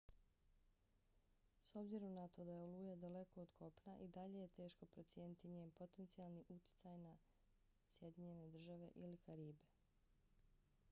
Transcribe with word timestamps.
s 1.67 1.71
obzirom 1.79 2.13
na 2.13 2.27
to 2.35 2.45
da 2.45 2.51
je 2.51 2.61
oluja 2.61 2.95
daleko 2.95 3.41
od 3.41 3.51
kopna 3.59 3.97
i 3.97 4.07
dalje 4.07 4.39
je 4.39 4.47
teško 4.47 4.85
procijeniti 4.85 5.47
njen 5.47 5.71
potencijalni 5.71 6.43
utjecaj 6.49 6.97
na 6.97 7.17
sjedinjene 7.99 8.49
države 8.49 8.89
ili 8.95 9.17
karibe 9.27 9.65